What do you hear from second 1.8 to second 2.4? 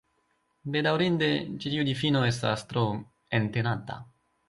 difino